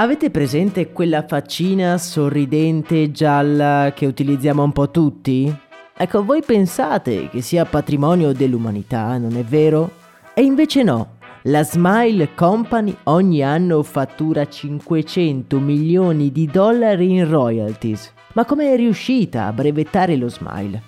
[0.00, 5.52] Avete presente quella faccina sorridente gialla che utilizziamo un po' tutti?
[5.96, 9.90] Ecco, voi pensate che sia patrimonio dell'umanità, non è vero?
[10.34, 11.16] E invece no.
[11.42, 18.12] La Smile Company ogni anno fattura 500 milioni di dollari in royalties.
[18.34, 20.80] Ma come è riuscita a brevettare lo Smile?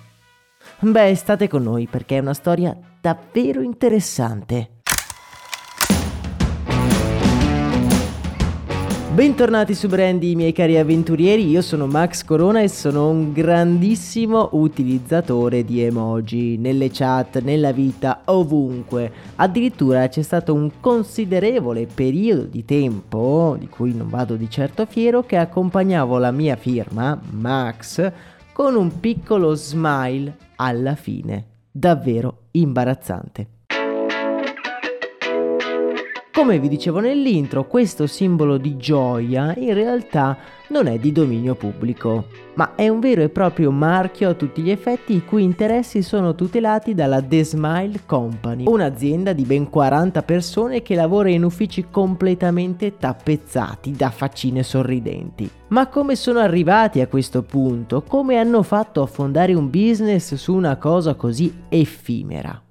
[0.79, 4.80] Beh, state con noi perché è una storia davvero interessante.
[9.13, 15.65] Bentornati su Brandy, miei cari avventurieri, io sono Max Corona e sono un grandissimo utilizzatore
[15.65, 19.11] di emoji nelle chat, nella vita, ovunque.
[19.35, 25.23] Addirittura c'è stato un considerevole periodo di tempo, di cui non vado di certo fiero,
[25.23, 28.09] che accompagnavo la mia firma, Max,
[28.53, 31.47] con un piccolo smile alla fine.
[31.69, 33.59] Davvero imbarazzante.
[36.33, 40.37] Come vi dicevo nell'intro, questo simbolo di gioia in realtà
[40.69, 44.69] non è di dominio pubblico, ma è un vero e proprio marchio a tutti gli
[44.69, 50.81] effetti i cui interessi sono tutelati dalla The Smile Company, un'azienda di ben 40 persone
[50.81, 55.49] che lavora in uffici completamente tappezzati da faccine sorridenti.
[55.67, 58.03] Ma come sono arrivati a questo punto?
[58.07, 62.70] Come hanno fatto a fondare un business su una cosa così effimera?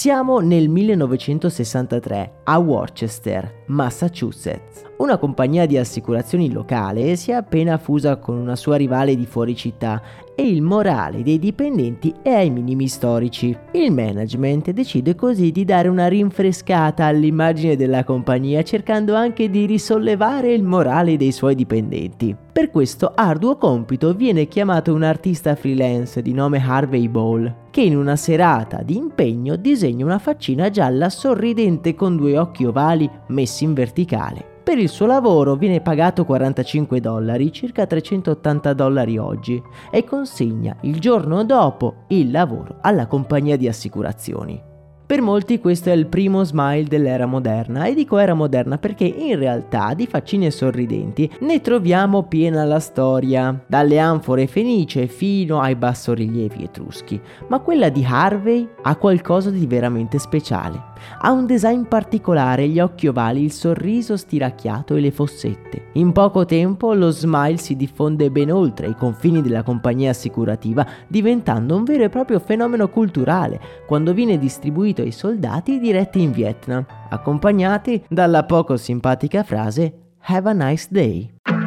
[0.00, 4.89] Siamo nel 1963 a Worcester, Massachusetts.
[5.00, 9.56] Una compagnia di assicurazioni locale si è appena fusa con una sua rivale di fuori
[9.56, 10.02] città
[10.34, 13.56] e il morale dei dipendenti è ai minimi storici.
[13.72, 20.52] Il management decide così di dare una rinfrescata all'immagine della compagnia cercando anche di risollevare
[20.52, 22.36] il morale dei suoi dipendenti.
[22.52, 27.96] Per questo arduo compito viene chiamato un artista freelance di nome Harvey Ball, che in
[27.96, 33.72] una serata di impegno disegna una faccina gialla sorridente con due occhi ovali messi in
[33.72, 34.49] verticale.
[34.70, 39.60] Per il suo lavoro viene pagato 45 dollari, circa 380 dollari oggi,
[39.90, 44.62] e consegna il giorno dopo il lavoro alla compagnia di assicurazioni.
[45.04, 49.36] Per molti questo è il primo smile dell'era moderna e dico era moderna perché in
[49.36, 56.62] realtà di faccine sorridenti ne troviamo piena la storia, dalle anfore fenice fino ai bassorilievi
[56.62, 60.89] etruschi, ma quella di Harvey ha qualcosa di veramente speciale.
[61.20, 65.88] Ha un design particolare, gli occhi ovali, il sorriso stiracchiato e le fossette.
[65.94, 71.76] In poco tempo lo smile si diffonde ben oltre i confini della compagnia assicurativa, diventando
[71.76, 78.04] un vero e proprio fenomeno culturale quando viene distribuito ai soldati diretti in Vietnam, accompagnati
[78.08, 81.59] dalla poco simpatica frase Have a nice day.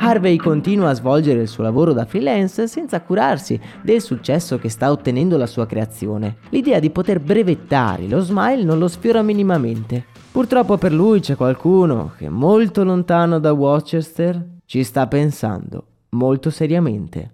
[0.00, 4.90] Harvey continua a svolgere il suo lavoro da freelance senza curarsi del successo che sta
[4.90, 6.36] ottenendo la sua creazione.
[6.50, 10.06] L'idea di poter brevettare lo smile non lo sfiora minimamente.
[10.30, 17.32] Purtroppo per lui c'è qualcuno che molto lontano da Worcester ci sta pensando molto seriamente.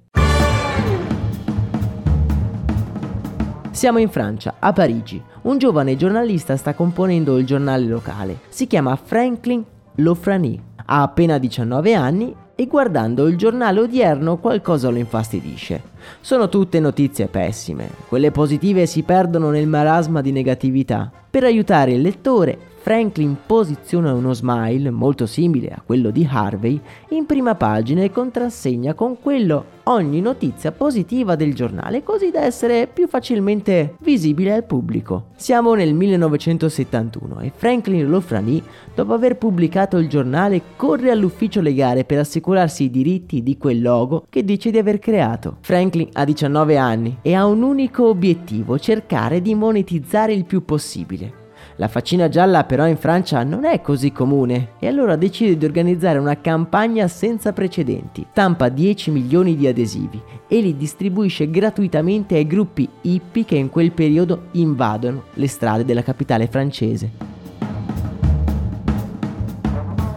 [3.70, 5.22] Siamo in Francia, a Parigi.
[5.42, 8.40] Un giovane giornalista sta componendo il giornale locale.
[8.48, 9.64] Si chiama Franklin
[9.96, 10.72] Lofrani.
[10.86, 15.82] Ha appena 19 anni e guardando il giornale odierno qualcosa lo infastidisce.
[16.20, 17.88] Sono tutte notizie pessime.
[18.08, 21.10] Quelle positive si perdono nel marasma di negatività.
[21.30, 26.78] Per aiutare il lettore, Franklin posiziona uno smile molto simile a quello di Harvey
[27.08, 32.86] in prima pagina e contrassegna con quello ogni notizia positiva del giornale così da essere
[32.86, 35.28] più facilmente visibile al pubblico.
[35.34, 38.62] Siamo nel 1971 e Franklin Lofrani,
[38.94, 44.26] dopo aver pubblicato il giornale, corre all'ufficio legale per assicurarsi i diritti di quel logo
[44.28, 45.56] che dice di aver creato.
[45.62, 51.43] Franklin ha 19 anni e ha un unico obiettivo, cercare di monetizzare il più possibile.
[51.76, 56.18] La faccina gialla però in Francia non è così comune e allora decide di organizzare
[56.18, 58.24] una campagna senza precedenti.
[58.30, 63.90] Stampa 10 milioni di adesivi e li distribuisce gratuitamente ai gruppi hippie che in quel
[63.90, 67.33] periodo invadono le strade della capitale francese.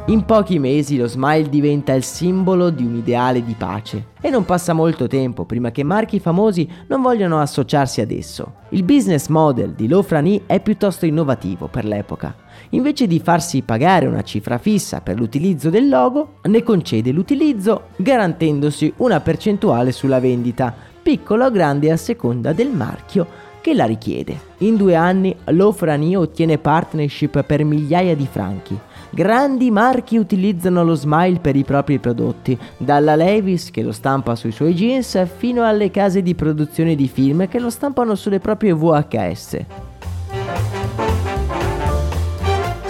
[0.10, 4.46] In pochi mesi lo smile diventa il simbolo di un ideale di pace e non
[4.46, 8.54] passa molto tempo prima che marchi famosi non vogliano associarsi ad esso.
[8.70, 12.34] Il business model di Lofrani è piuttosto innovativo per l'epoca.
[12.70, 18.94] Invece di farsi pagare una cifra fissa per l'utilizzo del logo, ne concede l'utilizzo garantendosi
[18.98, 23.28] una percentuale sulla vendita, piccola o grande a seconda del marchio
[23.68, 24.40] che la richiede.
[24.60, 28.80] In due anni Lofrani ottiene partnership per migliaia di franchi
[29.10, 34.52] Grandi marchi utilizzano lo smile per i propri prodotti, dalla Levis che lo stampa sui
[34.52, 39.66] suoi jeans fino alle case di produzione di film che lo stampano sulle proprie VHS.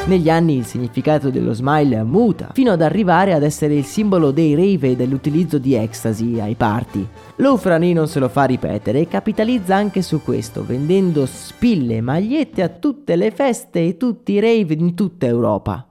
[0.07, 4.55] Negli anni il significato dello smile muta, fino ad arrivare ad essere il simbolo dei
[4.55, 7.05] rave e dell'utilizzo di ecstasy ai party.
[7.35, 12.63] L'Ufrani non se lo fa ripetere e capitalizza anche su questo, vendendo spille e magliette
[12.63, 15.89] a tutte le feste e tutti i rave in tutta Europa.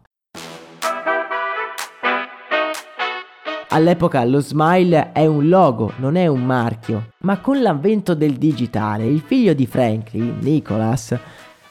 [3.69, 9.04] All'epoca lo smile è un logo, non è un marchio, ma con l'avvento del digitale
[9.04, 11.14] il figlio di Franklin, Nicholas,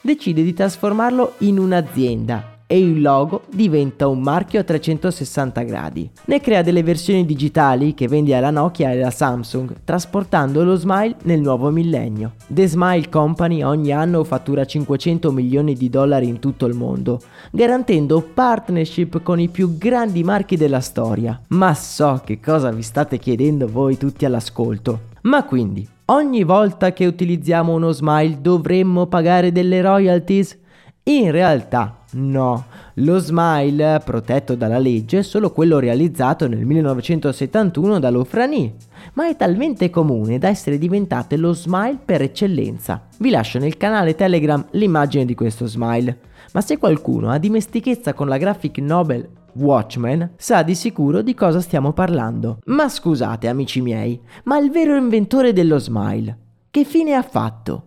[0.06, 6.10] decide di trasformarlo in un'azienda e il logo diventa un marchio a 360 gradi.
[6.24, 11.16] Ne crea delle versioni digitali che vende alla Nokia e alla Samsung, trasportando lo smile
[11.22, 12.32] nel nuovo millennio.
[12.48, 17.20] The Smile Company ogni anno fattura 500 milioni di dollari in tutto il mondo,
[17.52, 21.40] garantendo partnership con i più grandi marchi della storia.
[21.48, 25.14] Ma so che cosa vi state chiedendo voi tutti all'ascolto.
[25.22, 30.58] Ma quindi, ogni volta che utilizziamo uno smile dovremmo pagare delle royalties?
[31.04, 32.64] In realtà no,
[32.94, 38.74] lo smile protetto dalla legge è solo quello realizzato nel 1971 da Lofrani,
[39.14, 43.06] ma è talmente comune da essere diventate lo smile per eccellenza.
[43.18, 46.18] Vi lascio nel canale Telegram l'immagine di questo smile,
[46.52, 51.60] ma se qualcuno ha dimestichezza con la graphic novel Watchmen sa di sicuro di cosa
[51.60, 52.58] stiamo parlando.
[52.66, 56.38] Ma scusate amici miei, ma il vero inventore dello smile,
[56.70, 57.82] che fine ha fatto?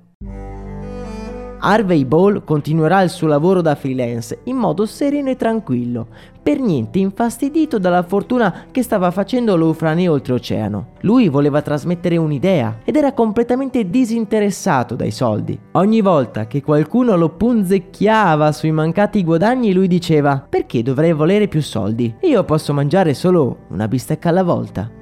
[1.59, 6.07] Harvey Ball continuerà il suo lavoro da freelance in modo sereno e tranquillo,
[6.41, 10.94] per niente infastidito dalla fortuna che stava facendo Lufrani oltreoceano.
[11.01, 15.59] Lui voleva trasmettere un'idea ed era completamente disinteressato dai soldi.
[15.73, 21.62] Ogni volta che qualcuno lo punzecchiava sui mancati guadagni lui diceva perché dovrei volere più
[21.62, 22.15] soldi?
[22.21, 24.99] Io posso mangiare solo una bistecca alla volta.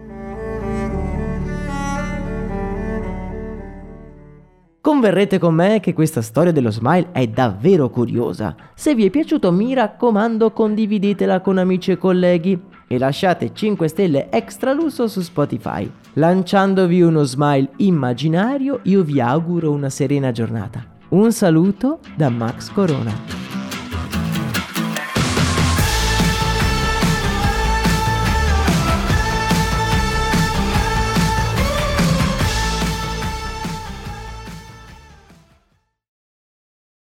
[4.98, 8.56] Converrete con me che questa storia dello smile è davvero curiosa.
[8.74, 14.32] Se vi è piaciuto mi raccomando condividetela con amici e colleghi e lasciate 5 stelle
[14.32, 15.88] extra lusso su Spotify.
[16.14, 20.84] Lanciandovi uno smile immaginario io vi auguro una serena giornata.
[21.10, 23.47] Un saluto da Max Corona.